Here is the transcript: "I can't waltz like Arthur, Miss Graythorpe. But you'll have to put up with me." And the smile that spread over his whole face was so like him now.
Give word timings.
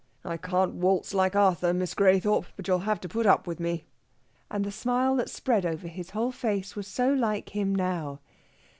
"I 0.25 0.35
can't 0.35 0.73
waltz 0.73 1.13
like 1.13 1.35
Arthur, 1.35 1.75
Miss 1.75 1.93
Graythorpe. 1.93 2.47
But 2.57 2.67
you'll 2.67 2.79
have 2.89 2.99
to 3.01 3.07
put 3.07 3.27
up 3.27 3.45
with 3.45 3.59
me." 3.59 3.85
And 4.49 4.65
the 4.65 4.71
smile 4.71 5.15
that 5.17 5.29
spread 5.29 5.63
over 5.63 5.87
his 5.87 6.09
whole 6.09 6.31
face 6.31 6.75
was 6.75 6.87
so 6.87 7.13
like 7.13 7.49
him 7.49 7.75
now. 7.75 8.19